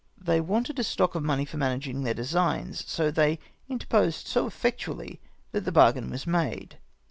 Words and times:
They 0.19 0.41
wanted 0.41 0.79
a 0.79 0.83
stock 0.83 1.13
of 1.13 1.21
money 1.21 1.45
for 1.45 1.57
managing 1.57 2.01
their 2.01 2.15
designs, 2.15 2.83
so 2.87 3.11
they 3.11 3.37
inter 3.69 3.85
posed 3.85 4.25
so 4.25 4.47
effectually 4.47 5.21
that 5.51 5.63
the 5.63 5.71
bargain 5.71 6.09
was 6.09 6.25
made. 6.25 6.77